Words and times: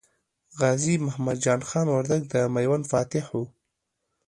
غازي 0.59 0.95
محمد 1.05 1.37
جان 1.45 1.61
خان 1.69 1.87
وردګ 1.89 2.21
د 2.33 2.33
میوند 2.55 2.89
فاتح 2.91 3.25
و. 3.33 3.41